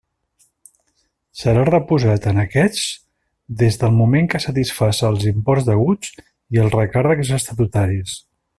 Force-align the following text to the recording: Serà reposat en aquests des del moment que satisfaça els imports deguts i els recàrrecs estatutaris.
Serà 1.41 1.65
reposat 1.67 2.25
en 2.31 2.39
aquests 2.43 2.87
des 3.61 3.77
del 3.83 3.93
moment 3.99 4.31
que 4.33 4.41
satisfaça 4.47 5.13
els 5.13 5.27
imports 5.33 5.69
deguts 5.69 6.17
i 6.57 6.65
els 6.65 6.75
recàrrecs 6.81 7.35
estatutaris. 7.41 8.19